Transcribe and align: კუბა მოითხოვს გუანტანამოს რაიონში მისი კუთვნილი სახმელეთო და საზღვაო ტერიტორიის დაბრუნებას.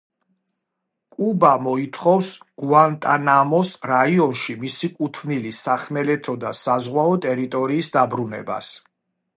კუბა 1.15 1.51
მოითხოვს 1.65 2.31
გუანტანამოს 2.63 3.69
რაიონში 3.93 4.57
მისი 4.65 4.91
კუთვნილი 4.97 5.53
სახმელეთო 5.61 6.37
და 6.47 6.57
საზღვაო 6.65 7.17
ტერიტორიის 7.29 7.93
დაბრუნებას. 8.01 8.75